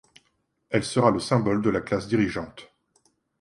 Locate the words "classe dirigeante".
1.79-2.73